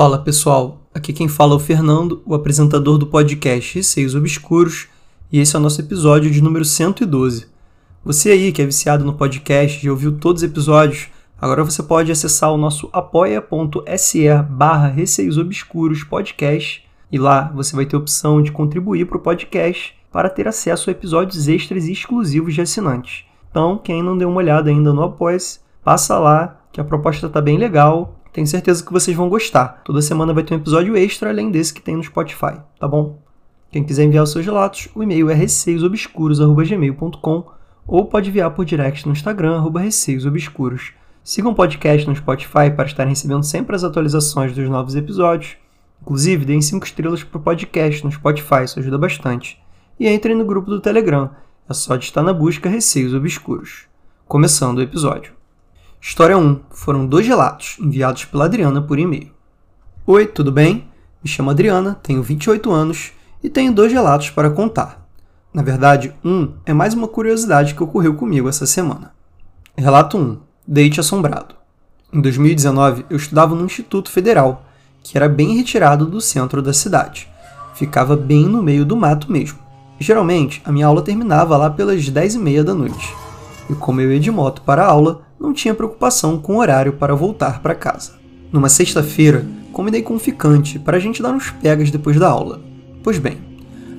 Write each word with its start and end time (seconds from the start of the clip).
Fala 0.00 0.18
pessoal, 0.18 0.80
aqui 0.94 1.12
quem 1.12 1.28
fala 1.28 1.52
é 1.52 1.56
o 1.56 1.58
Fernando, 1.58 2.22
o 2.24 2.34
apresentador 2.34 2.96
do 2.96 3.06
podcast 3.06 3.74
Receios 3.74 4.14
Obscuros, 4.14 4.88
e 5.30 5.38
esse 5.38 5.54
é 5.54 5.58
o 5.58 5.62
nosso 5.62 5.78
episódio 5.78 6.30
de 6.30 6.40
número 6.40 6.64
112. 6.64 7.46
Você 8.02 8.30
aí 8.30 8.50
que 8.50 8.62
é 8.62 8.64
viciado 8.64 9.04
no 9.04 9.12
podcast 9.12 9.84
e 9.84 9.90
ouviu 9.90 10.16
todos 10.16 10.42
os 10.42 10.48
episódios, 10.48 11.08
agora 11.38 11.62
você 11.62 11.82
pode 11.82 12.10
acessar 12.10 12.50
o 12.50 12.56
nosso 12.56 12.88
apoia.se 12.94 14.26
barra 14.48 14.88
Receios 14.88 15.36
Obscuros 15.36 16.02
podcast 16.02 16.82
e 17.12 17.18
lá 17.18 17.52
você 17.54 17.76
vai 17.76 17.84
ter 17.84 17.96
a 17.96 17.98
opção 17.98 18.40
de 18.40 18.50
contribuir 18.50 19.04
para 19.04 19.18
o 19.18 19.20
podcast 19.20 19.94
para 20.10 20.30
ter 20.30 20.48
acesso 20.48 20.88
a 20.88 20.92
episódios 20.92 21.46
extras 21.46 21.86
e 21.86 21.92
exclusivos 21.92 22.54
de 22.54 22.62
assinantes. 22.62 23.26
Então, 23.50 23.76
quem 23.76 24.02
não 24.02 24.16
deu 24.16 24.30
uma 24.30 24.38
olhada 24.38 24.70
ainda 24.70 24.94
no 24.94 25.02
Apoia-se, 25.02 25.60
passa 25.84 26.18
lá, 26.18 26.58
que 26.72 26.80
a 26.80 26.84
proposta 26.84 27.26
está 27.26 27.42
bem 27.42 27.58
legal 27.58 28.16
tenho 28.32 28.46
certeza 28.46 28.84
que 28.84 28.92
vocês 28.92 29.16
vão 29.16 29.28
gostar. 29.28 29.82
Toda 29.84 30.00
semana 30.00 30.32
vai 30.32 30.44
ter 30.44 30.54
um 30.54 30.58
episódio 30.58 30.96
extra 30.96 31.30
além 31.30 31.50
desse 31.50 31.74
que 31.74 31.80
tem 31.80 31.96
no 31.96 32.04
Spotify, 32.04 32.60
tá 32.78 32.86
bom? 32.86 33.18
Quem 33.70 33.82
quiser 33.84 34.04
enviar 34.04 34.24
os 34.24 34.30
seus 34.30 34.44
relatos, 34.44 34.88
o 34.94 35.02
e-mail 35.02 35.30
é 35.30 35.34
receiosobscuros.gmail.com 35.34 37.44
ou 37.86 38.04
pode 38.06 38.28
enviar 38.30 38.50
por 38.52 38.64
direct 38.64 39.06
no 39.06 39.12
Instagram, 39.12 39.56
arroba 39.56 39.80
receiosobscuros. 39.80 40.92
Sigam 41.24 41.52
o 41.52 41.54
podcast 41.54 42.08
no 42.08 42.14
Spotify 42.14 42.70
para 42.74 42.86
estarem 42.86 43.10
recebendo 43.10 43.42
sempre 43.42 43.76
as 43.76 43.84
atualizações 43.84 44.54
dos 44.54 44.68
novos 44.68 44.96
episódios. 44.96 45.56
Inclusive, 46.00 46.44
deem 46.44 46.62
5 46.62 46.86
estrelas 46.86 47.22
para 47.22 47.38
o 47.38 47.42
podcast 47.42 48.04
no 48.04 48.12
Spotify, 48.12 48.64
isso 48.64 48.78
ajuda 48.78 48.96
bastante. 48.96 49.60
E 49.98 50.08
entrem 50.08 50.36
no 50.36 50.46
grupo 50.46 50.70
do 50.70 50.80
Telegram, 50.80 51.30
é 51.68 51.74
só 51.74 51.96
de 51.96 52.04
estar 52.04 52.22
na 52.22 52.32
busca 52.32 52.68
Receios 52.68 53.12
Obscuros. 53.12 53.86
Começando 54.26 54.78
o 54.78 54.82
episódio. 54.82 55.39
História 56.02 56.36
1. 56.36 56.60
Foram 56.70 57.06
dois 57.06 57.26
relatos 57.26 57.76
enviados 57.78 58.24
pela 58.24 58.46
Adriana 58.46 58.80
por 58.80 58.98
e-mail. 58.98 59.30
Oi, 60.06 60.26
tudo 60.26 60.50
bem? 60.50 60.88
Me 61.22 61.28
chamo 61.28 61.50
Adriana, 61.50 62.00
tenho 62.02 62.22
28 62.22 62.72
anos 62.72 63.12
e 63.44 63.50
tenho 63.50 63.70
dois 63.70 63.92
relatos 63.92 64.30
para 64.30 64.48
contar. 64.48 65.06
Na 65.52 65.62
verdade, 65.62 66.14
um 66.24 66.54
é 66.64 66.72
mais 66.72 66.94
uma 66.94 67.06
curiosidade 67.06 67.74
que 67.74 67.82
ocorreu 67.82 68.14
comigo 68.14 68.48
essa 68.48 68.64
semana. 68.64 69.12
Relato 69.76 70.16
1. 70.16 70.38
Date 70.66 71.00
assombrado. 71.00 71.54
Em 72.10 72.22
2019, 72.22 73.04
eu 73.10 73.18
estudava 73.18 73.54
no 73.54 73.66
Instituto 73.66 74.10
Federal, 74.10 74.64
que 75.02 75.18
era 75.18 75.28
bem 75.28 75.54
retirado 75.54 76.06
do 76.06 76.20
centro 76.20 76.62
da 76.62 76.72
cidade. 76.72 77.28
Ficava 77.74 78.16
bem 78.16 78.46
no 78.46 78.62
meio 78.62 78.86
do 78.86 78.96
mato 78.96 79.30
mesmo. 79.30 79.58
Geralmente, 79.98 80.62
a 80.64 80.72
minha 80.72 80.86
aula 80.86 81.02
terminava 81.02 81.58
lá 81.58 81.68
pelas 81.68 82.08
10 82.08 82.36
e 82.36 82.38
meia 82.38 82.64
da 82.64 82.72
noite. 82.72 83.14
E 83.68 83.74
como 83.74 84.00
eu 84.00 84.10
ia 84.10 84.18
de 84.18 84.30
moto 84.30 84.62
para 84.62 84.82
a 84.82 84.88
aula, 84.88 85.28
não 85.40 85.54
tinha 85.54 85.74
preocupação 85.74 86.38
com 86.38 86.56
o 86.56 86.58
horário 86.58 86.92
para 86.92 87.14
voltar 87.14 87.62
para 87.62 87.74
casa. 87.74 88.12
Numa 88.52 88.68
sexta-feira, 88.68 89.46
combinei 89.72 90.02
com 90.02 90.14
um 90.14 90.18
ficante 90.18 90.78
para 90.78 90.98
a 90.98 91.00
gente 91.00 91.22
dar 91.22 91.32
uns 91.32 91.50
pegas 91.50 91.90
depois 91.90 92.18
da 92.18 92.28
aula. 92.28 92.60
Pois 93.02 93.18
bem, 93.18 93.38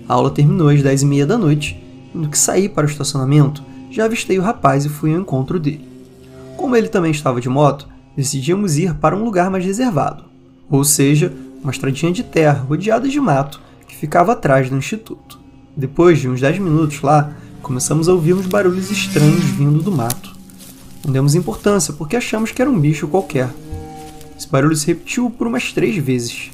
a 0.07 0.13
aula 0.13 0.29
terminou 0.29 0.69
às 0.69 0.83
10 0.83 1.01
e 1.01 1.05
meia 1.05 1.25
da 1.25 1.37
noite, 1.37 1.81
e 2.13 2.17
no 2.17 2.29
que 2.29 2.37
saí 2.37 2.69
para 2.69 2.85
o 2.85 2.89
estacionamento, 2.89 3.63
já 3.89 4.05
avistei 4.05 4.37
o 4.37 4.43
rapaz 4.43 4.85
e 4.85 4.89
fui 4.89 5.13
ao 5.13 5.19
encontro 5.19 5.59
dele. 5.59 5.87
Como 6.55 6.75
ele 6.75 6.87
também 6.87 7.11
estava 7.11 7.41
de 7.41 7.49
moto, 7.49 7.87
decidimos 8.15 8.77
ir 8.77 8.93
para 8.95 9.15
um 9.15 9.23
lugar 9.23 9.49
mais 9.49 9.65
reservado, 9.65 10.25
ou 10.69 10.83
seja, 10.83 11.33
uma 11.63 11.71
estradinha 11.71 12.11
de 12.11 12.23
terra 12.23 12.63
rodeada 12.67 13.07
de 13.07 13.19
mato 13.19 13.61
que 13.87 13.95
ficava 13.95 14.33
atrás 14.33 14.69
do 14.69 14.77
instituto. 14.77 15.39
Depois 15.75 16.19
de 16.19 16.29
uns 16.29 16.41
10 16.41 16.59
minutos 16.59 17.01
lá, 17.01 17.33
começamos 17.61 18.07
a 18.07 18.13
ouvir 18.13 18.33
uns 18.33 18.45
barulhos 18.45 18.91
estranhos 18.91 19.43
vindo 19.45 19.81
do 19.81 19.91
mato. 19.91 20.40
Não 21.05 21.11
demos 21.11 21.33
importância 21.35 21.93
porque 21.93 22.15
achamos 22.15 22.51
que 22.51 22.61
era 22.61 22.69
um 22.69 22.79
bicho 22.79 23.07
qualquer. 23.07 23.49
Esse 24.37 24.47
barulho 24.47 24.75
se 24.75 24.87
repetiu 24.87 25.29
por 25.29 25.47
umas 25.47 25.73
três 25.73 25.97
vezes. 25.97 26.51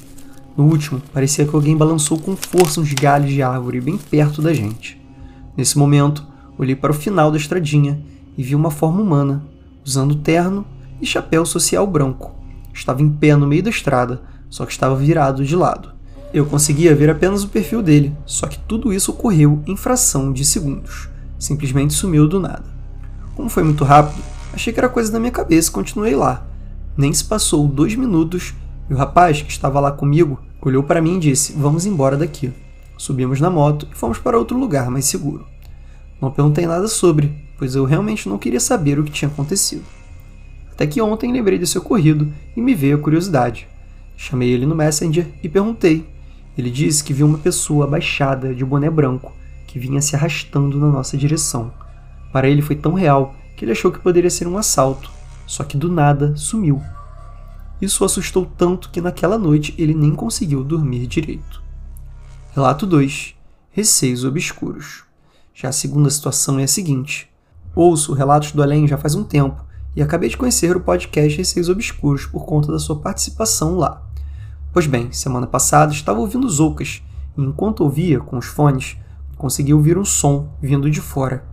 No 0.56 0.64
último, 0.64 1.00
parecia 1.12 1.46
que 1.46 1.54
alguém 1.54 1.76
balançou 1.76 2.18
com 2.18 2.34
força 2.34 2.80
uns 2.80 2.92
galhos 2.92 3.30
de 3.30 3.42
árvore 3.42 3.80
bem 3.80 3.96
perto 3.96 4.42
da 4.42 4.52
gente. 4.52 5.00
Nesse 5.56 5.78
momento, 5.78 6.26
olhei 6.58 6.74
para 6.74 6.90
o 6.90 6.94
final 6.94 7.30
da 7.30 7.36
estradinha 7.36 8.00
e 8.36 8.42
vi 8.42 8.54
uma 8.54 8.70
forma 8.70 9.00
humana, 9.00 9.44
usando 9.84 10.16
terno 10.16 10.66
e 11.00 11.06
chapéu 11.06 11.44
social 11.44 11.86
branco. 11.86 12.34
Estava 12.72 13.02
em 13.02 13.08
pé 13.08 13.36
no 13.36 13.46
meio 13.46 13.62
da 13.62 13.70
estrada, 13.70 14.22
só 14.48 14.64
que 14.64 14.72
estava 14.72 14.96
virado 14.96 15.44
de 15.44 15.54
lado. 15.54 15.92
Eu 16.32 16.46
conseguia 16.46 16.94
ver 16.94 17.10
apenas 17.10 17.42
o 17.42 17.48
perfil 17.48 17.82
dele, 17.82 18.14
só 18.26 18.46
que 18.46 18.58
tudo 18.58 18.92
isso 18.92 19.12
ocorreu 19.12 19.62
em 19.66 19.76
fração 19.76 20.32
de 20.32 20.44
segundos. 20.44 21.08
Simplesmente 21.38 21.94
sumiu 21.94 22.28
do 22.28 22.40
nada. 22.40 22.64
Como 23.34 23.48
foi 23.48 23.62
muito 23.62 23.84
rápido, 23.84 24.22
Achei 24.52 24.72
que 24.72 24.80
era 24.80 24.88
coisa 24.88 25.12
da 25.12 25.20
minha 25.20 25.30
cabeça 25.30 25.68
e 25.68 25.72
continuei 25.72 26.14
lá. 26.14 26.46
Nem 26.96 27.12
se 27.12 27.24
passou 27.24 27.66
dois 27.68 27.94
minutos 27.94 28.54
e 28.90 28.94
o 28.94 28.96
rapaz 28.96 29.42
que 29.42 29.50
estava 29.50 29.78
lá 29.80 29.92
comigo 29.92 30.40
olhou 30.60 30.82
para 30.82 31.00
mim 31.00 31.16
e 31.16 31.20
disse: 31.20 31.52
Vamos 31.52 31.86
embora 31.86 32.16
daqui. 32.16 32.52
Subimos 32.96 33.40
na 33.40 33.48
moto 33.48 33.86
e 33.92 33.96
fomos 33.96 34.18
para 34.18 34.38
outro 34.38 34.58
lugar 34.58 34.90
mais 34.90 35.04
seguro. 35.04 35.46
Não 36.20 36.30
perguntei 36.30 36.66
nada 36.66 36.88
sobre, 36.88 37.32
pois 37.56 37.74
eu 37.74 37.84
realmente 37.84 38.28
não 38.28 38.38
queria 38.38 38.58
saber 38.58 38.98
o 38.98 39.04
que 39.04 39.12
tinha 39.12 39.30
acontecido. 39.30 39.84
Até 40.72 40.86
que 40.86 41.00
ontem 41.00 41.32
lembrei 41.32 41.58
desse 41.58 41.78
ocorrido 41.78 42.32
e 42.56 42.60
me 42.60 42.74
veio 42.74 42.96
a 42.96 43.00
curiosidade. 43.00 43.68
Chamei 44.16 44.50
ele 44.50 44.66
no 44.66 44.74
Messenger 44.74 45.26
e 45.42 45.48
perguntei. 45.48 46.08
Ele 46.56 46.70
disse 46.70 47.04
que 47.04 47.12
viu 47.12 47.26
uma 47.26 47.38
pessoa 47.38 47.84
abaixada 47.84 48.52
de 48.52 48.64
boné 48.64 48.90
branco 48.90 49.32
que 49.66 49.78
vinha 49.78 50.00
se 50.00 50.16
arrastando 50.16 50.78
na 50.78 50.88
nossa 50.88 51.16
direção. 51.16 51.72
Para 52.32 52.48
ele 52.48 52.62
foi 52.62 52.74
tão 52.74 52.94
real 52.94 53.36
que 53.58 53.64
ele 53.64 53.72
achou 53.72 53.90
que 53.90 53.98
poderia 53.98 54.30
ser 54.30 54.46
um 54.46 54.56
assalto, 54.56 55.10
só 55.44 55.64
que 55.64 55.76
do 55.76 55.90
nada 55.90 56.36
sumiu. 56.36 56.80
Isso 57.82 58.04
o 58.04 58.06
assustou 58.06 58.46
tanto 58.56 58.88
que 58.88 59.00
naquela 59.00 59.36
noite 59.36 59.74
ele 59.76 59.94
nem 59.94 60.14
conseguiu 60.14 60.62
dormir 60.62 61.08
direito. 61.08 61.60
Relato 62.52 62.86
2 62.86 63.34
Receios 63.72 64.24
obscuros. 64.24 65.02
Já 65.52 65.70
a 65.70 65.72
segunda 65.72 66.08
situação 66.08 66.60
é 66.60 66.64
a 66.64 66.68
seguinte: 66.68 67.28
ouço 67.74 68.12
Relatos 68.12 68.52
do 68.52 68.62
Além 68.62 68.86
já 68.86 68.96
faz 68.96 69.16
um 69.16 69.24
tempo 69.24 69.64
e 69.96 70.00
acabei 70.00 70.28
de 70.28 70.36
conhecer 70.36 70.76
o 70.76 70.80
podcast 70.80 71.36
Receios 71.36 71.68
Obscuros 71.68 72.26
por 72.26 72.46
conta 72.46 72.70
da 72.70 72.78
sua 72.78 73.00
participação 73.00 73.74
lá. 73.74 74.06
Pois 74.72 74.86
bem, 74.86 75.10
semana 75.10 75.48
passada 75.48 75.92
estava 75.92 76.20
ouvindo 76.20 76.48
Zoucas 76.48 77.02
e 77.36 77.42
enquanto 77.42 77.80
ouvia 77.80 78.20
com 78.20 78.38
os 78.38 78.46
fones, 78.46 78.96
consegui 79.36 79.74
ouvir 79.74 79.98
um 79.98 80.04
som 80.04 80.48
vindo 80.62 80.88
de 80.88 81.00
fora 81.00 81.47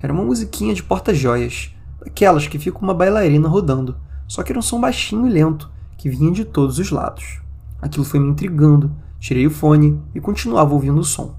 era 0.00 0.12
uma 0.12 0.24
musiquinha 0.24 0.74
de 0.74 0.82
porta-joias, 0.82 1.74
daquelas 2.00 2.46
que 2.46 2.58
fica 2.58 2.78
uma 2.78 2.94
bailarina 2.94 3.48
rodando, 3.48 3.96
só 4.28 4.42
que 4.42 4.52
era 4.52 4.58
um 4.58 4.62
som 4.62 4.80
baixinho 4.80 5.26
e 5.26 5.30
lento, 5.30 5.70
que 5.96 6.08
vinha 6.08 6.32
de 6.32 6.44
todos 6.44 6.78
os 6.78 6.90
lados. 6.90 7.40
Aquilo 7.80 8.04
foi 8.04 8.20
me 8.20 8.30
intrigando, 8.30 8.92
tirei 9.18 9.46
o 9.46 9.50
fone 9.50 10.00
e 10.14 10.20
continuava 10.20 10.74
ouvindo 10.74 11.00
o 11.00 11.04
som. 11.04 11.34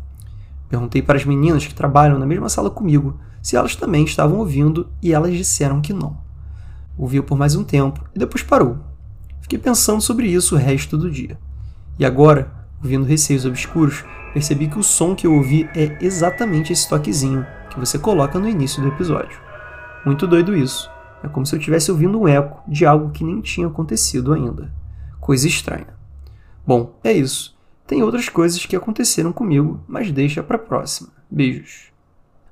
Perguntei 0.69 1.01
para 1.01 1.17
as 1.17 1.25
meninas 1.25 1.65
que 1.65 1.73
trabalham 1.73 2.19
na 2.19 2.25
mesma 2.25 2.49
sala 2.49 2.69
comigo 2.69 3.19
se 3.41 3.55
elas 3.55 3.75
também 3.75 4.03
estavam 4.03 4.39
ouvindo 4.39 4.89
e 5.01 5.13
elas 5.13 5.33
disseram 5.33 5.79
que 5.79 5.93
não. 5.93 6.17
Ouviu 6.97 7.23
por 7.23 7.37
mais 7.37 7.55
um 7.55 7.63
tempo 7.63 8.03
e 8.13 8.19
depois 8.19 8.43
parou. 8.43 8.77
Fiquei 9.41 9.57
pensando 9.57 10.01
sobre 10.01 10.27
isso 10.27 10.55
o 10.55 10.57
resto 10.57 10.97
do 10.97 11.09
dia. 11.09 11.39
E 11.97 12.05
agora, 12.05 12.51
ouvindo 12.83 13.05
Receios 13.05 13.45
Obscuros, 13.45 14.03
percebi 14.33 14.67
que 14.67 14.79
o 14.79 14.83
som 14.83 15.15
que 15.15 15.25
eu 15.25 15.33
ouvi 15.33 15.69
é 15.75 15.97
exatamente 16.01 16.71
esse 16.73 16.87
toquezinho 16.87 17.45
que 17.69 17.79
você 17.79 17.97
coloca 17.97 18.39
no 18.39 18.47
início 18.47 18.81
do 18.81 18.87
episódio. 18.87 19.39
Muito 20.05 20.27
doido 20.27 20.55
isso. 20.55 20.89
É 21.23 21.27
como 21.27 21.45
se 21.45 21.55
eu 21.55 21.59
estivesse 21.59 21.91
ouvindo 21.91 22.19
um 22.19 22.27
eco 22.27 22.61
de 22.67 22.85
algo 22.85 23.11
que 23.11 23.23
nem 23.23 23.41
tinha 23.41 23.67
acontecido 23.67 24.33
ainda. 24.33 24.71
Coisa 25.19 25.47
estranha. 25.47 25.87
Bom, 26.65 26.97
é 27.03 27.11
isso. 27.11 27.57
Tem 27.85 28.03
outras 28.03 28.29
coisas 28.29 28.65
que 28.65 28.75
aconteceram 28.75 29.31
comigo, 29.31 29.81
mas 29.87 30.11
deixa 30.11 30.43
para 30.43 30.57
próxima. 30.57 31.09
Beijos. 31.29 31.91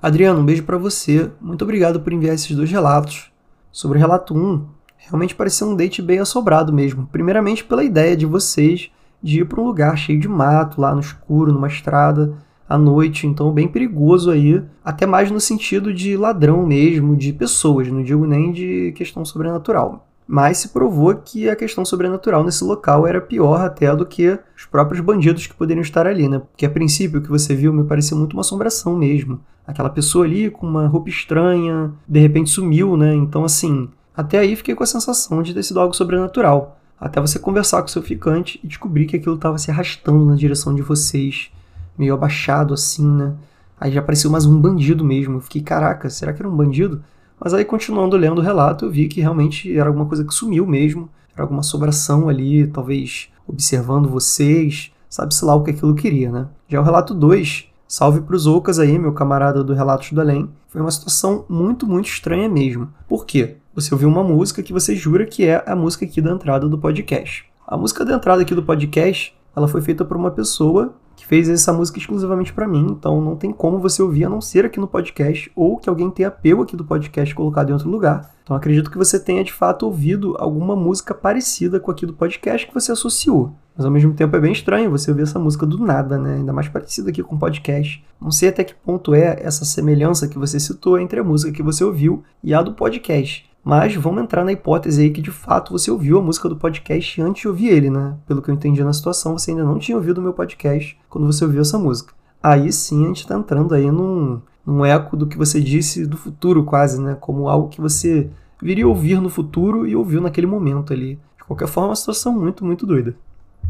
Adriano, 0.02 0.40
um 0.40 0.46
beijo 0.46 0.64
para 0.64 0.78
você. 0.78 1.32
Muito 1.42 1.64
obrigado 1.64 2.00
por 2.00 2.14
enviar 2.14 2.36
esses 2.36 2.56
dois 2.56 2.72
relatos. 2.72 3.32
Sobre 3.72 3.98
o 3.98 4.02
relato 4.02 4.34
1, 4.34 4.66
realmente 4.98 5.36
pareceu 5.36 5.68
um 5.68 5.76
date 5.76 6.02
bem 6.02 6.20
assobrado 6.20 6.72
mesmo. 6.72 7.08
Primeiramente 7.12 7.64
pela 7.64 7.84
ideia 7.84 8.16
de 8.16 8.26
vocês 8.26 8.92
de 9.26 9.42
ir 9.42 9.46
para 9.46 9.60
um 9.60 9.66
lugar 9.66 9.98
cheio 9.98 10.20
de 10.20 10.28
mato, 10.28 10.80
lá 10.80 10.94
no 10.94 11.00
escuro, 11.00 11.52
numa 11.52 11.68
estrada, 11.68 12.38
à 12.70 12.78
noite, 12.78 13.26
então 13.26 13.52
bem 13.52 13.68
perigoso 13.68 14.30
aí, 14.30 14.62
até 14.84 15.08
mais 15.08 15.32
no 15.32 15.40
sentido 15.40 15.92
de 15.92 16.16
ladrão 16.16 16.64
mesmo, 16.64 17.16
de 17.16 17.34
pessoas, 17.34 17.88
não 17.88 18.04
digo 18.04 18.24
nem 18.28 18.52
de 18.52 18.92
questão 18.96 19.26
sobrenatural. 19.26 20.08
Mas 20.28 20.60
se 20.60 20.70
provou 20.70 21.14
que 21.16 21.50
a 21.50 21.56
questão 21.56 21.84
sobrenatural 21.84 22.44
nesse 22.44 22.64
local 22.64 23.08
era 23.08 23.20
pior 23.20 23.62
até 23.62 23.96
do 23.96 24.06
que 24.06 24.40
os 24.56 24.66
próprios 24.66 25.00
bandidos 25.00 25.48
que 25.48 25.56
poderiam 25.56 25.82
estar 25.82 26.06
ali, 26.06 26.30
né? 26.30 26.40
Porque 26.40 26.66
a 26.66 26.70
princípio 26.70 27.20
o 27.20 27.24
que 27.24 27.30
você 27.30 27.56
viu 27.56 27.74
me 27.74 27.84
pareceu 27.84 28.18
muito 28.18 28.34
uma 28.34 28.42
assombração 28.42 28.96
mesmo. 28.96 29.40
Aquela 29.66 29.90
pessoa 29.90 30.26
ali 30.26 30.52
com 30.52 30.68
uma 30.68 30.88
roupa 30.88 31.10
estranha, 31.10 31.92
de 32.08 32.20
repente 32.20 32.50
sumiu, 32.52 32.96
né? 32.96 33.14
Então 33.14 33.44
assim, 33.44 33.90
até 34.16 34.40
aí 34.40 34.56
fiquei 34.56 34.74
com 34.74 34.84
a 34.84 34.88
sensação 34.88 35.44
de 35.44 35.54
ter 35.54 35.64
sido 35.64 35.80
algo 35.80 35.96
sobrenatural. 35.96 36.75
Até 37.00 37.20
você 37.20 37.38
conversar 37.38 37.82
com 37.82 37.88
seu 37.88 38.02
ficante 38.02 38.60
e 38.64 38.68
descobrir 38.68 39.06
que 39.06 39.18
aquilo 39.18 39.36
estava 39.36 39.58
se 39.58 39.70
arrastando 39.70 40.26
na 40.26 40.36
direção 40.36 40.74
de 40.74 40.82
vocês 40.82 41.52
meio 41.98 42.14
abaixado 42.14 42.74
assim, 42.74 43.08
né? 43.08 43.34
Aí 43.80 43.92
já 43.92 44.02
pareceu 44.02 44.32
mais 44.32 44.46
um 44.46 44.60
bandido 44.60 45.04
mesmo. 45.04 45.36
Eu 45.36 45.42
fiquei, 45.42 45.62
caraca, 45.62 46.10
será 46.10 46.34
que 46.34 46.42
era 46.42 46.50
um 46.50 46.56
bandido? 46.56 47.04
Mas 47.40 47.54
aí, 47.54 47.66
continuando 47.66 48.16
lendo 48.16 48.40
o 48.40 48.42
relato, 48.42 48.86
eu 48.86 48.92
vi 48.92 49.08
que 49.08 49.20
realmente 49.20 49.78
era 49.78 49.90
alguma 49.90 50.06
coisa 50.06 50.24
que 50.24 50.34
sumiu 50.34 50.66
mesmo. 50.66 51.10
era 51.34 51.44
alguma 51.44 51.64
sobração 51.64 52.30
ali, 52.30 52.66
talvez 52.68 53.30
observando 53.46 54.10
vocês, 54.10 54.92
sabe-se 55.10 55.44
lá 55.44 55.54
o 55.54 55.64
que 55.64 55.72
aquilo 55.72 55.94
queria, 55.94 56.32
né? 56.32 56.48
Já 56.68 56.80
o 56.80 56.84
relato 56.84 57.14
2, 57.14 57.66
salve 57.88 58.22
pros 58.22 58.48
Ocas 58.48 58.80
aí, 58.80 58.98
meu 58.98 59.12
camarada 59.12 59.64
do 59.64 59.74
Relatos 59.74 60.12
do 60.12 60.22
Além, 60.22 60.50
foi 60.70 60.82
uma 60.82 60.92
situação 60.92 61.46
muito, 61.50 61.86
muito 61.86 62.08
estranha 62.08 62.48
mesmo. 62.48 62.90
Por 63.08 63.26
quê? 63.26 63.58
Você 63.76 63.94
ouviu 63.94 64.08
uma 64.08 64.24
música 64.24 64.64
que 64.64 64.72
você 64.72 64.96
jura 64.96 65.26
que 65.26 65.44
é 65.44 65.62
a 65.68 65.76
música 65.76 66.06
aqui 66.06 66.22
da 66.22 66.32
entrada 66.32 66.70
do 66.70 66.78
podcast. 66.78 67.44
A 67.68 67.76
música 67.76 68.06
da 68.06 68.16
entrada 68.16 68.42
aqui 68.42 68.56
do 68.56 68.64
podcast, 68.64 69.38
ela 69.54 69.68
foi 69.68 69.82
feita 69.82 70.06
por 70.06 70.16
uma 70.16 70.32
pessoa 70.32 70.96
que 71.14 71.28
fez 71.28 71.50
essa 71.50 71.74
música 71.74 72.00
exclusivamente 72.00 72.54
para 72.54 72.70
mim, 72.70 72.88
então 72.90 73.20
não 73.20 73.36
tem 73.36 73.52
como 73.52 73.78
você 73.80 74.02
ouvir 74.02 74.24
a 74.24 74.30
não 74.30 74.40
ser 74.40 74.64
aqui 74.64 74.80
no 74.80 74.88
podcast 74.88 75.52
ou 75.54 75.76
que 75.76 75.90
alguém 75.90 76.10
tenha 76.10 76.32
pego 76.32 76.64
aqui 76.64 76.78
do 76.78 76.86
podcast 76.86 77.36
colocado 77.36 77.70
em 77.70 77.74
outro 77.74 77.90
lugar. 77.90 78.34
Então 78.44 78.56
acredito 78.56 78.90
que 78.90 78.98
você 78.98 79.20
tenha 79.20 79.44
de 79.44 79.52
fato 79.52 79.86
ouvido 79.86 80.38
alguma 80.40 80.74
música 80.74 81.14
parecida 81.14 81.78
com 81.78 81.92
aqui 81.92 82.06
do 82.06 82.14
podcast 82.14 82.66
que 82.66 82.74
você 82.74 82.94
associou. 82.94 83.52
Mas 83.76 83.86
ao 83.86 83.92
mesmo 83.92 84.14
tempo 84.14 84.38
é 84.38 84.40
bem 84.40 84.54
estranho 84.54 84.90
você 84.90 85.12
ouvir 85.12 85.24
essa 85.24 85.38
música 85.38 85.66
do 85.66 85.78
nada, 85.78 86.18
né? 86.18 86.36
Ainda 86.36 86.54
mais 86.54 86.70
parecida 86.70 87.10
aqui 87.10 87.22
com 87.22 87.36
o 87.36 87.40
podcast. 87.40 88.02
Não 88.22 88.32
sei 88.32 88.48
até 88.48 88.64
que 88.64 88.74
ponto 88.74 89.14
é 89.14 89.38
essa 89.42 89.66
semelhança 89.66 90.30
que 90.30 90.40
você 90.40 90.62
citou 90.62 90.98
entre 90.98 91.20
a 91.20 91.24
música 91.26 91.52
que 91.52 91.62
você 91.62 91.84
ouviu 91.84 92.24
e 92.42 92.54
a 92.54 92.62
do 92.62 92.74
podcast. 92.74 93.54
Mas 93.66 93.96
vamos 93.96 94.22
entrar 94.22 94.46
na 94.46 94.52
hipótese 94.52 95.02
aí 95.02 95.10
que 95.10 95.24
de 95.24 95.32
fato 95.32 95.72
você 95.72 95.90
ouviu 95.90 96.20
a 96.20 96.22
música 96.22 96.48
do 96.48 96.56
podcast 96.56 97.20
antes 97.20 97.42
de 97.42 97.48
ouvir 97.48 97.70
ele, 97.70 97.90
né? 97.90 98.16
Pelo 98.28 98.40
que 98.40 98.52
eu 98.52 98.54
entendi 98.54 98.84
na 98.84 98.94
situação, 98.94 99.36
você 99.36 99.50
ainda 99.50 99.64
não 99.64 99.80
tinha 99.80 99.98
ouvido 99.98 100.20
o 100.20 100.22
meu 100.22 100.34
podcast 100.34 100.96
quando 101.10 101.26
você 101.26 101.44
ouviu 101.44 101.62
essa 101.62 101.80
música. 101.80 102.14
Aí 102.44 102.72
sim 102.72 103.06
a 103.06 103.08
gente 103.08 103.22
está 103.22 103.36
entrando 103.36 103.74
aí 103.74 103.90
num, 103.90 104.40
num 104.64 104.86
eco 104.86 105.18
do 105.18 105.26
que 105.26 105.36
você 105.36 105.60
disse 105.60 106.06
do 106.06 106.16
futuro, 106.16 106.64
quase, 106.64 107.02
né? 107.02 107.18
Como 107.20 107.50
algo 107.50 107.70
que 107.70 107.82
você 107.82 108.30
viria 108.62 108.88
ouvir 108.88 109.20
no 109.20 109.30
futuro 109.30 109.88
e 109.88 109.96
ouviu 109.96 110.22
naquele 110.22 110.46
momento 110.46 110.94
ali. 110.94 111.16
De 111.36 111.44
qualquer 111.46 111.68
forma, 111.68 111.90
uma 111.90 111.96
situação 111.96 112.40
muito, 112.40 112.64
muito 112.64 112.86
doida. 112.86 113.16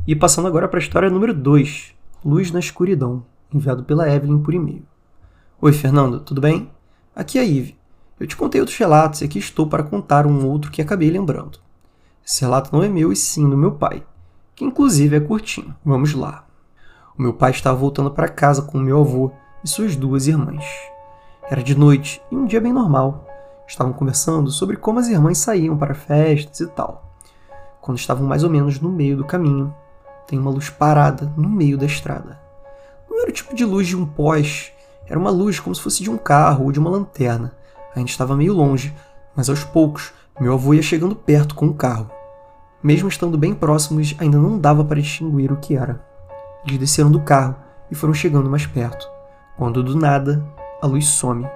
E 0.06 0.13
passando 0.13 0.50
agora 0.50 0.68
para 0.68 0.77
a 0.77 0.83
história 0.83 1.09
número 1.09 1.33
2, 1.33 1.95
Luz 2.25 2.51
na 2.51 2.59
Escuridão, 2.59 3.24
enviado 3.50 3.86
pela 3.86 4.13
Evelyn 4.13 4.39
por 4.39 4.53
e-mail. 4.53 4.83
Oi, 5.62 5.71
Fernando, 5.71 6.19
tudo 6.19 6.42
bem? 6.42 6.69
Aqui 7.15 7.38
é 7.38 7.42
a 7.42 7.45
Ive. 7.45 7.84
Eu 8.17 8.25
te 8.25 8.38
contei 8.38 8.62
outros 8.62 8.77
relatos 8.77 9.19
e 9.19 9.25
aqui 9.25 9.39
estou 9.39 9.67
para 9.67 9.83
contar 9.83 10.25
um 10.25 10.47
outro 10.47 10.71
que 10.71 10.81
acabei 10.81 11.12
lembrando. 11.12 11.59
Esse 12.25 12.41
relato 12.41 12.69
não 12.73 12.81
é 12.81 12.88
meu 12.88 13.12
e 13.12 13.15
sim 13.15 13.50
do 13.50 13.57
meu 13.57 13.73
pai, 13.73 14.03
que 14.56 14.63
inclusive 14.63 15.17
é 15.17 15.19
curtinho. 15.19 15.75
Vamos 15.83 16.13
lá. 16.13 16.45
O 17.17 17.21
meu 17.21 17.33
pai 17.33 17.51
estava 17.51 17.75
voltando 17.75 18.09
para 18.09 18.29
casa 18.29 18.62
com 18.62 18.77
o 18.77 18.81
meu 18.81 19.01
avô 19.01 19.33
e 19.62 19.67
suas 19.67 19.97
duas 19.97 20.27
irmãs. 20.27 20.63
Era 21.50 21.62
de 21.62 21.77
noite 21.77 22.21
e 22.31 22.35
um 22.38 22.45
dia 22.45 22.62
bem 22.62 22.71
normal. 22.71 23.27
Estavam 23.67 23.91
conversando 23.91 24.50
sobre 24.50 24.77
como 24.77 25.00
as 25.00 25.09
irmãs 25.09 25.39
saíam 25.39 25.77
para 25.77 25.94
festas 25.94 26.61
e 26.61 26.68
tal. 26.68 27.18
Quando 27.81 27.97
estavam 27.97 28.25
mais 28.25 28.45
ou 28.45 28.50
menos 28.50 28.79
no 28.79 28.89
meio 28.89 29.18
do 29.18 29.25
caminho, 29.25 29.75
tem 30.25 30.39
uma 30.39 30.51
luz 30.51 30.69
parada 30.69 31.33
no 31.35 31.50
meio 31.50 31.77
da 31.77 31.85
estrada. 31.85 32.39
Não 33.09 33.19
era 33.19 33.29
o 33.29 33.33
tipo 33.33 33.53
de 33.53 33.65
luz 33.65 33.88
de 33.88 33.97
um 33.97 34.06
pós, 34.06 34.71
era 35.06 35.19
uma 35.19 35.29
luz 35.29 35.59
como 35.59 35.75
se 35.75 35.81
fosse 35.81 36.01
de 36.01 36.09
um 36.09 36.18
carro 36.18 36.63
ou 36.63 36.71
de 36.71 36.79
uma 36.79 36.89
lanterna 36.89 37.53
a 37.95 38.00
gente 38.00 38.09
estava 38.09 38.36
meio 38.36 38.53
longe, 38.53 38.94
mas 39.36 39.50
aos 39.50 39.63
poucos 39.63 40.13
meu 40.39 40.53
avô 40.53 40.74
ia 40.74 40.81
chegando 40.81 41.15
perto 41.15 41.56
com 41.56 41.68
o 41.68 41.74
carro. 41.74 42.12
Mesmo 42.83 43.07
estando 43.07 43.38
bem 43.38 43.53
próximos, 43.53 44.13
ainda 44.19 44.38
não 44.38 44.59
dava 44.59 44.83
para 44.83 45.01
distinguir 45.01 45.51
o 45.51 45.57
que 45.57 45.75
era. 45.75 46.06
Eles 46.68 46.77
desceram 46.77 47.09
do 47.09 47.21
carro 47.21 47.56
e 47.89 47.95
foram 47.95 48.13
chegando 48.13 48.50
mais 48.50 48.65
perto, 48.65 49.09
quando 49.57 49.81
do 49.81 49.97
nada 49.97 50.45
a 50.81 50.88
luz 50.88 51.07
some. 51.07 51.47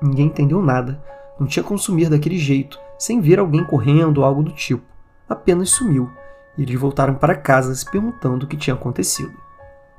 Ninguém 0.00 0.26
entendeu 0.26 0.62
nada, 0.62 1.00
não 1.38 1.46
tinha 1.46 1.62
como 1.62 1.78
sumir 1.78 2.08
daquele 2.08 2.38
jeito, 2.38 2.80
sem 2.98 3.20
ver 3.20 3.38
alguém 3.38 3.64
correndo 3.64 4.18
ou 4.18 4.24
algo 4.24 4.42
do 4.42 4.52
tipo. 4.52 4.84
Apenas 5.28 5.70
sumiu, 5.70 6.10
e 6.56 6.62
eles 6.62 6.80
voltaram 6.80 7.14
para 7.14 7.34
casa 7.34 7.74
se 7.74 7.88
perguntando 7.88 8.46
o 8.46 8.48
que 8.48 8.56
tinha 8.56 8.74
acontecido. 8.74 9.34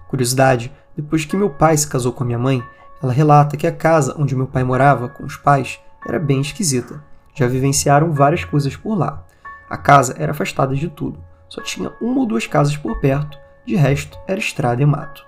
Curiosidade, 0.07 0.71
depois 0.95 1.23
que 1.23 1.37
meu 1.37 1.49
pai 1.49 1.77
se 1.77 1.87
casou 1.87 2.11
com 2.11 2.23
a 2.23 2.25
minha 2.25 2.39
mãe, 2.39 2.63
ela 3.01 3.13
relata 3.13 3.57
que 3.57 3.67
a 3.67 3.71
casa 3.71 4.15
onde 4.17 4.35
meu 4.35 4.47
pai 4.47 4.63
morava 4.63 5.07
com 5.07 5.23
os 5.23 5.37
pais 5.37 5.79
era 6.05 6.19
bem 6.19 6.41
esquisita. 6.41 7.03
Já 7.33 7.47
vivenciaram 7.47 8.11
várias 8.11 8.43
coisas 8.43 8.75
por 8.75 8.97
lá. 8.97 9.23
A 9.69 9.77
casa 9.77 10.15
era 10.17 10.31
afastada 10.31 10.75
de 10.75 10.87
tudo, 10.87 11.19
só 11.49 11.61
tinha 11.61 11.91
uma 12.01 12.21
ou 12.21 12.25
duas 12.25 12.47
casas 12.47 12.75
por 12.75 12.99
perto, 12.99 13.37
de 13.65 13.75
resto 13.75 14.17
era 14.27 14.39
estrada 14.39 14.81
e 14.81 14.85
mato. 14.85 15.25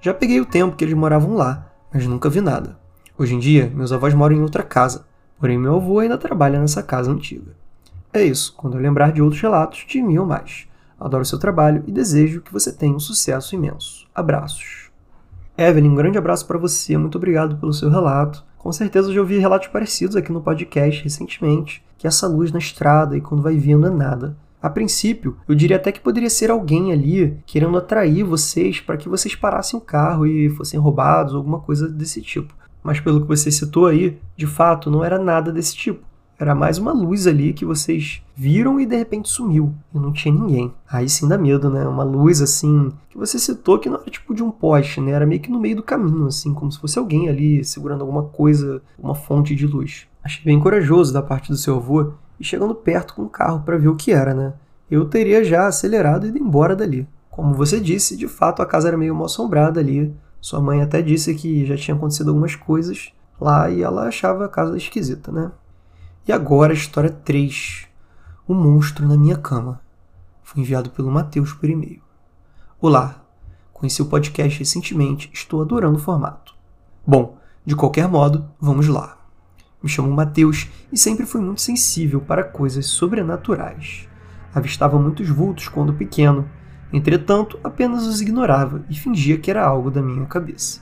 Já 0.00 0.12
peguei 0.12 0.40
o 0.40 0.46
tempo 0.46 0.76
que 0.76 0.84
eles 0.84 0.94
moravam 0.94 1.34
lá, 1.34 1.70
mas 1.92 2.06
nunca 2.06 2.28
vi 2.28 2.40
nada. 2.40 2.78
Hoje 3.16 3.34
em 3.34 3.38
dia, 3.38 3.72
meus 3.74 3.92
avós 3.92 4.12
moram 4.12 4.36
em 4.36 4.42
outra 4.42 4.62
casa, 4.62 5.06
porém 5.38 5.56
meu 5.56 5.76
avô 5.76 6.00
ainda 6.00 6.18
trabalha 6.18 6.60
nessa 6.60 6.82
casa 6.82 7.10
antiga. 7.10 7.52
É 8.12 8.22
isso, 8.22 8.54
quando 8.56 8.76
eu 8.76 8.80
lembrar 8.80 9.12
de 9.12 9.22
outros 9.22 9.40
relatos, 9.40 9.84
te 9.84 9.98
envio 9.98 10.26
mais. 10.26 10.66
Adoro 10.98 11.24
seu 11.24 11.38
trabalho 11.38 11.84
e 11.86 11.92
desejo 11.92 12.40
que 12.40 12.52
você 12.52 12.72
tenha 12.72 12.94
um 12.94 13.00
sucesso 13.00 13.54
imenso. 13.54 14.06
Abraços. 14.14 14.85
Evelyn, 15.58 15.88
um 15.88 15.94
grande 15.94 16.18
abraço 16.18 16.46
para 16.46 16.58
você, 16.58 16.98
muito 16.98 17.16
obrigado 17.16 17.56
pelo 17.56 17.72
seu 17.72 17.88
relato. 17.88 18.44
Com 18.58 18.70
certeza 18.70 19.08
eu 19.08 19.14
já 19.14 19.20
ouvi 19.20 19.38
relatos 19.38 19.68
parecidos 19.68 20.14
aqui 20.14 20.30
no 20.30 20.42
podcast 20.42 21.02
recentemente, 21.02 21.82
que 21.96 22.06
essa 22.06 22.26
luz 22.26 22.52
na 22.52 22.58
estrada 22.58 23.16
e 23.16 23.22
quando 23.22 23.42
vai 23.42 23.56
vindo 23.56 23.86
é 23.86 23.90
nada. 23.90 24.36
A 24.60 24.68
princípio, 24.68 25.36
eu 25.48 25.54
diria 25.54 25.76
até 25.76 25.92
que 25.92 26.00
poderia 26.00 26.28
ser 26.28 26.50
alguém 26.50 26.92
ali 26.92 27.38
querendo 27.46 27.78
atrair 27.78 28.22
vocês 28.22 28.80
para 28.80 28.98
que 28.98 29.08
vocês 29.08 29.34
parassem 29.34 29.78
o 29.78 29.82
carro 29.82 30.26
e 30.26 30.50
fossem 30.50 30.78
roubados, 30.78 31.34
alguma 31.34 31.60
coisa 31.60 31.88
desse 31.88 32.20
tipo. 32.20 32.54
Mas 32.82 33.00
pelo 33.00 33.22
que 33.22 33.28
você 33.28 33.50
citou 33.50 33.86
aí, 33.86 34.18
de 34.36 34.46
fato, 34.46 34.90
não 34.90 35.04
era 35.04 35.18
nada 35.18 35.50
desse 35.50 35.74
tipo. 35.74 36.04
Era 36.38 36.54
mais 36.54 36.76
uma 36.76 36.92
luz 36.92 37.26
ali 37.26 37.54
que 37.54 37.64
vocês 37.64 38.22
viram 38.36 38.78
e 38.78 38.84
de 38.84 38.94
repente 38.94 39.28
sumiu. 39.28 39.74
E 39.94 39.98
não 39.98 40.12
tinha 40.12 40.34
ninguém. 40.34 40.74
Aí 40.86 41.08
sim 41.08 41.26
dá 41.26 41.38
medo, 41.38 41.70
né? 41.70 41.86
Uma 41.86 42.04
luz 42.04 42.42
assim, 42.42 42.92
que 43.08 43.16
você 43.16 43.38
citou 43.38 43.78
que 43.78 43.88
não 43.88 43.96
era 43.96 44.10
tipo 44.10 44.34
de 44.34 44.42
um 44.42 44.50
poste, 44.50 45.00
né? 45.00 45.12
Era 45.12 45.24
meio 45.24 45.40
que 45.40 45.50
no 45.50 45.58
meio 45.58 45.76
do 45.76 45.82
caminho, 45.82 46.26
assim, 46.26 46.52
como 46.52 46.70
se 46.70 46.78
fosse 46.78 46.98
alguém 46.98 47.30
ali 47.30 47.64
segurando 47.64 48.02
alguma 48.02 48.24
coisa, 48.24 48.82
uma 48.98 49.14
fonte 49.14 49.54
de 49.54 49.66
luz. 49.66 50.06
Achei 50.22 50.44
bem 50.44 50.60
corajoso 50.60 51.10
da 51.10 51.22
parte 51.22 51.48
do 51.48 51.56
seu 51.56 51.76
avô 51.76 52.12
e 52.38 52.44
chegando 52.44 52.74
perto 52.74 53.14
com 53.14 53.22
o 53.22 53.30
carro 53.30 53.62
para 53.64 53.78
ver 53.78 53.88
o 53.88 53.96
que 53.96 54.12
era, 54.12 54.34
né? 54.34 54.52
Eu 54.90 55.06
teria 55.06 55.42
já 55.42 55.66
acelerado 55.66 56.26
e 56.26 56.28
ido 56.28 56.38
embora 56.38 56.76
dali. 56.76 57.08
Como 57.30 57.54
você 57.54 57.80
disse, 57.80 58.14
de 58.14 58.28
fato 58.28 58.60
a 58.60 58.66
casa 58.66 58.88
era 58.88 58.96
meio 58.98 59.14
mal 59.14 59.24
assombrada 59.24 59.80
ali. 59.80 60.14
Sua 60.38 60.60
mãe 60.60 60.82
até 60.82 61.00
disse 61.00 61.34
que 61.34 61.64
já 61.64 61.76
tinha 61.76 61.96
acontecido 61.96 62.28
algumas 62.28 62.54
coisas 62.54 63.10
lá 63.40 63.70
e 63.70 63.82
ela 63.82 64.06
achava 64.06 64.44
a 64.44 64.48
casa 64.48 64.76
esquisita, 64.76 65.32
né? 65.32 65.50
E 66.28 66.32
agora 66.32 66.72
a 66.72 66.74
história 66.74 67.08
3. 67.08 67.86
O 68.48 68.52
monstro 68.52 69.06
na 69.06 69.16
minha 69.16 69.36
cama. 69.36 69.80
Foi 70.42 70.60
enviado 70.60 70.90
pelo 70.90 71.08
Matheus 71.08 71.52
por 71.52 71.70
e-mail. 71.70 72.02
Olá, 72.80 73.24
conheci 73.72 74.02
o 74.02 74.06
podcast 74.06 74.58
recentemente, 74.58 75.30
estou 75.32 75.62
adorando 75.62 75.98
o 75.98 76.00
formato. 76.00 76.52
Bom, 77.06 77.38
de 77.64 77.76
qualquer 77.76 78.08
modo, 78.08 78.44
vamos 78.60 78.88
lá. 78.88 79.18
Me 79.80 79.88
chamo 79.88 80.10
Matheus 80.10 80.68
e 80.90 80.98
sempre 80.98 81.24
fui 81.24 81.40
muito 81.40 81.60
sensível 81.60 82.20
para 82.20 82.42
coisas 82.42 82.86
sobrenaturais. 82.86 84.08
Avistava 84.52 84.98
muitos 84.98 85.28
vultos 85.28 85.68
quando 85.68 85.94
pequeno, 85.94 86.50
entretanto, 86.92 87.56
apenas 87.62 88.04
os 88.04 88.20
ignorava 88.20 88.84
e 88.90 88.96
fingia 88.96 89.38
que 89.38 89.48
era 89.48 89.64
algo 89.64 89.92
da 89.92 90.02
minha 90.02 90.26
cabeça. 90.26 90.80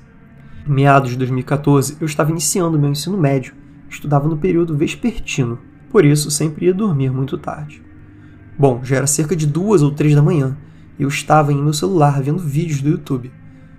Em 0.67 0.73
meados 0.73 1.11
de 1.11 1.19
2014, 1.19 1.99
eu 2.01 2.07
estava 2.07 2.31
iniciando 2.31 2.79
meu 2.79 2.91
ensino 2.91 3.19
médio 3.19 3.55
estudava 3.95 4.29
no 4.29 4.37
período 4.37 4.77
vespertino, 4.77 5.59
por 5.91 6.05
isso 6.05 6.31
sempre 6.31 6.67
ia 6.67 6.75
dormir 6.75 7.11
muito 7.11 7.39
tarde. 7.39 7.83
Bom, 8.59 8.81
já 8.85 8.97
era 8.97 9.07
cerca 9.07 9.35
de 9.35 9.47
duas 9.47 9.83
ou 9.83 9.91
três 9.91 10.15
da 10.15 10.23
manhã 10.23 10.57
e 10.99 11.03
eu 11.03 11.09
estava 11.09 11.53
em 11.53 11.63
meu 11.63 11.73
celular 11.73 12.23
vendo 12.23 12.39
vídeos 12.39 12.81
do 12.81 12.91
YouTube. 12.91 13.33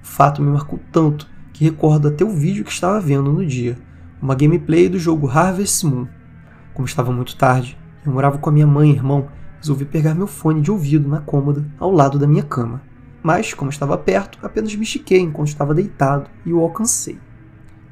O 0.04 0.06
fato 0.06 0.42
me 0.42 0.52
marcou 0.52 0.80
tanto 0.92 1.28
que 1.54 1.64
recordo 1.64 2.08
até 2.08 2.24
o 2.24 2.30
vídeo 2.30 2.64
que 2.64 2.72
estava 2.72 3.00
vendo 3.00 3.32
no 3.32 3.46
dia, 3.46 3.78
uma 4.22 4.36
gameplay 4.36 4.90
do 4.90 5.00
jogo 5.00 5.30
Harvest 5.30 5.86
Moon. 5.86 6.08
Como 6.74 6.86
estava 6.86 7.12
muito 7.12 7.38
tarde, 7.38 7.78
eu 8.06 8.12
morava 8.12 8.38
com 8.38 8.50
a 8.50 8.54
minha 8.54 8.68
mãe 8.68 8.92
e 8.92 8.96
irmão, 8.96 9.28
resolvi 9.60 9.86
pegar 9.86 10.14
meu 10.14 10.28
fone 10.28 10.62
de 10.62 10.70
ouvido 10.70 11.08
na 11.08 11.22
cômoda 11.22 11.66
ao 11.80 11.92
lado 11.92 12.20
da 12.20 12.28
minha 12.28 12.44
cama. 12.44 12.82
Mas, 13.24 13.54
como 13.54 13.72
estava 13.72 13.98
perto, 13.98 14.38
apenas 14.44 14.76
me 14.76 14.84
estiquei 14.84 15.20
enquanto 15.20 15.48
estava 15.48 15.74
deitado 15.74 16.30
e 16.46 16.54
o 16.54 16.60
alcancei. 16.60 17.18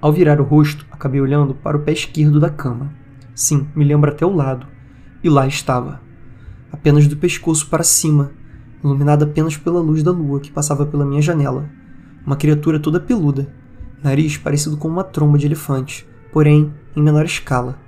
Ao 0.03 0.11
virar 0.11 0.41
o 0.41 0.43
rosto, 0.43 0.85
acabei 0.91 1.21
olhando 1.21 1.55
para 1.55 1.77
o 1.77 1.79
pé 1.79 1.93
esquerdo 1.93 2.37
da 2.37 2.49
cama. 2.49 2.93
Sim, 3.33 3.69
me 3.73 3.85
lembro 3.85 4.11
até 4.11 4.25
o 4.25 4.35
lado. 4.35 4.67
E 5.23 5.29
lá 5.29 5.47
estava. 5.47 6.01
Apenas 6.69 7.07
do 7.07 7.15
pescoço 7.15 7.69
para 7.69 7.85
cima, 7.85 8.31
iluminada 8.83 9.23
apenas 9.23 9.55
pela 9.55 9.79
luz 9.79 10.03
da 10.03 10.11
lua 10.11 10.41
que 10.41 10.51
passava 10.51 10.85
pela 10.85 11.05
minha 11.05 11.21
janela. 11.21 11.69
Uma 12.25 12.35
criatura 12.35 12.81
toda 12.81 12.99
peluda, 12.99 13.47
nariz 14.03 14.35
parecido 14.35 14.75
com 14.75 14.89
uma 14.89 15.05
tromba 15.05 15.37
de 15.37 15.45
elefante, 15.45 16.05
porém 16.33 16.73
em 16.93 17.01
menor 17.01 17.23
escala. 17.23 17.79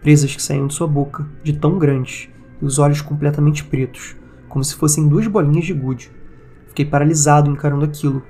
Presas 0.00 0.36
que 0.36 0.42
saíam 0.44 0.68
de 0.68 0.74
sua 0.74 0.86
boca, 0.86 1.26
de 1.42 1.52
tão 1.52 1.80
grandes, 1.80 2.28
e 2.62 2.64
os 2.64 2.78
olhos 2.78 3.00
completamente 3.00 3.64
pretos, 3.64 4.14
como 4.48 4.62
se 4.62 4.76
fossem 4.76 5.08
duas 5.08 5.26
bolinhas 5.26 5.64
de 5.64 5.72
gude. 5.72 6.12
Fiquei 6.68 6.84
paralisado 6.84 7.50
encarando 7.50 7.84
aquilo, 7.84 8.22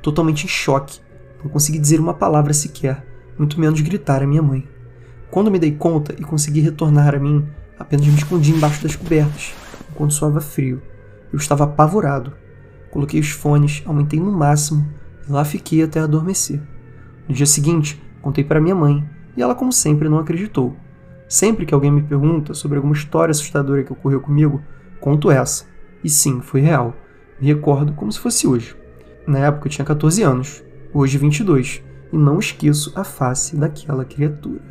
totalmente 0.00 0.44
em 0.44 0.48
choque, 0.48 1.00
não 1.44 1.50
consegui 1.50 1.78
dizer 1.78 2.00
uma 2.00 2.14
palavra 2.14 2.54
sequer, 2.54 3.04
muito 3.38 3.60
menos 3.60 3.80
gritar 3.82 4.22
a 4.22 4.26
minha 4.26 4.42
mãe. 4.42 4.66
Quando 5.30 5.50
me 5.50 5.58
dei 5.58 5.72
conta 5.72 6.14
e 6.18 6.22
consegui 6.22 6.60
retornar 6.60 7.14
a 7.14 7.18
mim, 7.18 7.46
apenas 7.78 8.06
me 8.06 8.14
escondi 8.14 8.50
embaixo 8.50 8.82
das 8.82 8.96
cobertas, 8.96 9.54
quando 9.94 10.12
soava 10.12 10.40
frio. 10.40 10.80
Eu 11.30 11.38
estava 11.38 11.64
apavorado. 11.64 12.32
Coloquei 12.90 13.20
os 13.20 13.30
fones, 13.30 13.82
aumentei 13.84 14.18
no 14.18 14.32
máximo 14.32 14.88
e 15.28 15.32
lá 15.32 15.44
fiquei 15.44 15.82
até 15.82 16.00
adormecer. 16.00 16.62
No 17.28 17.34
dia 17.34 17.46
seguinte, 17.46 18.02
contei 18.22 18.44
para 18.44 18.60
minha 18.60 18.74
mãe 18.74 19.04
e 19.36 19.42
ela, 19.42 19.54
como 19.54 19.72
sempre, 19.72 20.08
não 20.08 20.18
acreditou. 20.18 20.76
Sempre 21.28 21.66
que 21.66 21.74
alguém 21.74 21.90
me 21.90 22.02
pergunta 22.02 22.54
sobre 22.54 22.76
alguma 22.76 22.94
história 22.94 23.32
assustadora 23.32 23.82
que 23.82 23.92
ocorreu 23.92 24.20
comigo, 24.20 24.62
conto 25.00 25.30
essa. 25.30 25.66
E 26.02 26.08
sim, 26.08 26.40
foi 26.40 26.60
real. 26.60 26.94
Me 27.40 27.48
recordo 27.48 27.92
como 27.92 28.12
se 28.12 28.20
fosse 28.20 28.46
hoje. 28.46 28.76
Na 29.26 29.40
época 29.40 29.66
eu 29.66 29.72
tinha 29.72 29.84
14 29.84 30.22
anos, 30.22 30.62
hoje 30.94 31.18
22, 31.18 31.82
e 32.12 32.16
não 32.16 32.38
esqueço 32.38 32.92
a 32.94 33.02
face 33.02 33.56
daquela 33.56 34.04
criatura. 34.04 34.62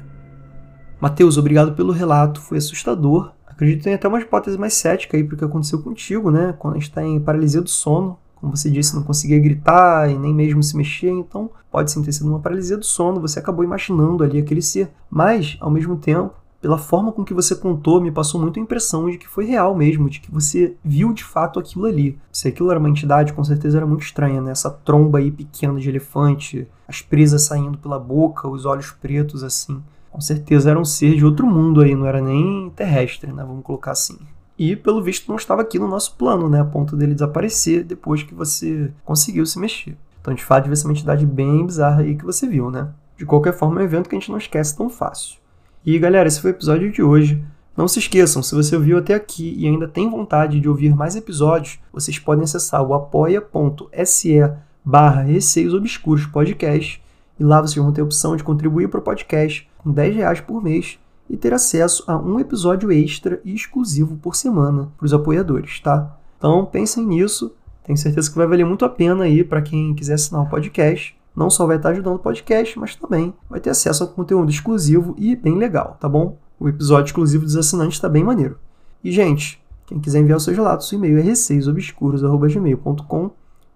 Mateus, 1.00 1.38
obrigado 1.38 1.74
pelo 1.74 1.92
relato, 1.92 2.39
foi 2.39 2.58
assustador. 2.58 3.34
Acredito 3.46 3.84
tem 3.84 3.94
até 3.94 4.08
uma 4.08 4.22
hipótese 4.22 4.58
mais 4.58 4.74
cética 4.74 5.18
aí 5.18 5.24
para 5.24 5.36
o 5.36 5.38
que 5.38 5.44
aconteceu 5.44 5.80
contigo, 5.82 6.32
né? 6.32 6.56
Quando 6.58 6.75
a 6.75 6.77
gente 6.77 6.89
está 6.89 7.03
em 7.03 7.20
paralisia 7.20 7.62
do 7.62 7.70
sono, 7.70 8.18
como 8.36 8.56
você 8.56 8.70
disse, 8.70 8.96
não 8.96 9.03
conseguia 9.03 9.39
gritar 9.39 10.10
e 10.10 10.18
nem 10.18 10.34
mesmo 10.34 10.63
se 10.63 10.75
mexer, 10.75 11.10
então 11.10 11.51
pode 11.70 11.92
sim 11.92 12.01
ter 12.01 12.13
sido 12.13 12.30
uma 12.30 12.39
paralisia 12.39 12.77
do 12.77 12.86
sono, 12.86 13.20
você 13.20 13.39
acabou 13.39 13.63
imaginando 13.63 14.24
ali 14.24 14.39
aquele 14.39 14.62
ser. 14.62 14.92
Mas, 15.10 15.58
ao 15.60 15.70
mesmo 15.70 15.98
tempo, 15.98 16.34
pela 16.63 16.77
forma 16.77 17.12
com 17.12 17.25
que 17.25 17.34
você 17.34 17.53
contou, 17.53 18.00
me 18.00 18.10
passou 18.10 18.39
muito 18.39 18.58
a 18.58 18.63
impressão 18.63 19.10
de 19.10 19.17
que 19.17 19.27
foi 19.27 19.43
real 19.43 19.75
mesmo, 19.75 20.10
de 20.10 20.22
que 20.22 20.32
você 20.32 20.77
viu 20.82 21.12
de 21.12 21.22
fato 21.22 21.60
aquilo 21.60 21.86
ali. 21.86 22.17
Se 22.32 22.48
aquilo 22.48 22.72
era 22.72 22.79
uma 22.79 22.88
entidade, 22.88 23.34
com 23.34 23.43
certeza 23.43 23.79
era 23.79 23.86
muito 23.86 24.05
estranha, 24.05 24.39
né? 24.39 24.51
Essa 24.51 24.72
tromba 24.72 25.17
aí 25.17 25.29
pequena 25.29 25.77
de 25.77 25.89
elefante, 25.89 26.65
as 26.88 27.01
presas 27.01 27.41
saindo 27.41 27.77
pela 27.77 28.00
boca, 28.00 28.48
os 28.48 28.65
olhos 28.65 28.91
pretos 28.91 29.43
assim. 29.43 29.84
Com 30.10 30.22
certeza 30.22 30.70
era 30.70 30.79
um 30.79 30.86
ser 30.86 31.17
de 31.17 31.25
outro 31.25 31.46
mundo 31.46 31.82
aí, 31.82 31.93
não 31.93 32.05
era 32.05 32.22
nem 32.22 32.72
terrestre, 32.74 33.34
né? 33.34 33.43
Vamos 33.43 33.65
colocar 33.65 33.91
assim. 33.91 34.17
E 34.58 34.74
pelo 34.74 35.03
visto 35.03 35.27
não 35.27 35.36
estava 35.36 35.63
aqui 35.63 35.77
no 35.77 35.89
nosso 35.89 36.15
plano, 36.15 36.48
né? 36.48 36.62
A 36.62 36.65
ponto 36.65 36.96
dele 36.96 37.13
desaparecer 37.13 37.84
depois 37.84 38.24
que 38.24 38.34
você 38.34 38.89
conseguiu 39.03 39.46
se 39.46 39.60
mexer. 39.60 39.98
Então, 40.22 40.34
de 40.34 40.46
fato, 40.46 40.63
devia 40.63 40.77
ser 40.77 40.88
uma 40.88 40.93
entidade 40.93 41.25
bem 41.25 41.65
bizarra 41.65 42.03
aí 42.03 42.15
que 42.15 42.24
você 42.24 42.48
viu, 42.48 42.72
né? 42.72 42.88
De 43.17 43.25
qualquer 43.25 43.51
forma, 43.51 43.82
é 43.82 43.84
um 43.84 43.86
evento 43.86 44.08
que 44.08 44.15
a 44.15 44.20
gente 44.20 44.32
não 44.32 44.38
esquece 44.38 44.77
tão 44.77 44.89
fácil. 44.89 45.42
E 45.86 46.00
galera, 46.00 46.30
esse 46.30 46.40
foi 46.40 46.52
o 46.52 46.56
episódio 46.56 46.90
de 46.90 47.04
hoje. 47.04 47.44
Não 47.75 47.90
se 47.90 48.00
esqueçam, 48.00 48.42
se 48.42 48.56
você 48.56 48.74
ouviu 48.74 48.98
até 48.98 49.13
aqui 49.13 49.54
e 49.58 49.68
ainda 49.68 49.86
tem 49.86 50.10
vontade 50.10 50.58
de 50.62 50.70
ouvir 50.70 50.96
mais 50.96 51.13
episódios, 51.18 51.78
vocês 51.92 52.18
podem 52.18 52.46
acessar 52.46 52.82
o 52.82 52.94
apoia.se 52.94 54.50
barra 54.86 55.24
Receios 55.24 55.74
Obscuros 55.74 56.25
Podcast 56.25 57.04
e 57.38 57.44
lá 57.44 57.60
vocês 57.60 57.84
vão 57.84 57.92
ter 57.92 58.00
a 58.00 58.06
opção 58.06 58.38
de 58.38 58.46
contribuir 58.46 58.88
para 58.88 59.02
o 59.02 59.04
podcast 59.04 59.70
com 59.78 59.92
10 59.92 60.16
reais 60.16 60.40
por 60.40 60.63
mês 60.63 60.98
e 61.30 61.36
ter 61.36 61.54
acesso 61.54 62.02
a 62.08 62.18
um 62.18 62.40
episódio 62.40 62.90
extra 62.90 63.42
e 63.44 63.54
exclusivo 63.54 64.16
por 64.16 64.38
semana 64.38 64.90
para 64.98 65.06
os 65.06 65.13
apoiadores, 65.13 65.82
tá? 65.82 66.18
Então 66.38 66.66
pensem 66.66 67.06
nisso, 67.06 67.52
tenho 67.84 67.98
certeza 67.98 68.30
que 68.32 68.38
vai 68.38 68.48
valer 68.48 68.66
muito 68.66 68.86
a 68.86 68.90
pena 68.90 69.25
aí 69.25 69.44
para 69.44 69.62
quem 69.62 69.94
quiser 69.94 70.13
assinar 70.13 70.44
o 70.44 70.50
podcast 70.50 71.13
não 71.36 71.50
só 71.50 71.66
vai 71.66 71.78
estar 71.78 71.90
ajudando 71.90 72.16
o 72.16 72.20
podcast, 72.20 72.80
mas 72.80 72.96
também 72.96 73.34
vai 73.50 73.60
ter 73.60 73.72
acesso 73.72 74.04
a 74.04 74.08
conteúdo 74.08 74.52
exclusivo 74.52 75.16
e 75.18 75.36
bem 75.36 75.58
legal, 75.58 75.98
tá 76.00 76.08
bom? 76.08 76.38
O 76.60 76.70
episódio 76.70 77.10
exclusivo 77.10 77.44
dos 77.44 77.58
assinantes 77.58 77.96
está 77.96 78.08
bem 78.08 78.24
maneiro. 78.24 78.60
E, 79.04 79.12
gente, 79.12 79.60
quem 79.86 80.00
quiser 80.00 80.20
enviar 80.20 80.38
os 80.38 80.44
seus 80.44 80.56
relatos, 80.56 80.92
o 80.92 80.96
e-mail 80.96 81.18
é 81.20 81.22
receiosobscuros.gmail.com 81.22 83.32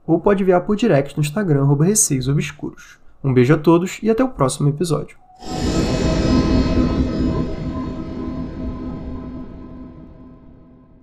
ou 0.05 0.19
pode 0.19 0.43
enviar 0.43 0.61
por 0.61 0.75
direct 0.75 1.17
no 1.17 1.21
Instagram, 1.21 1.75
receiosobscuros. 1.75 2.99
Um 3.23 3.33
beijo 3.33 3.53
a 3.53 3.57
todos 3.57 3.99
e 4.01 4.09
até 4.09 4.23
o 4.23 4.29
próximo 4.29 4.69
episódio. 4.69 5.17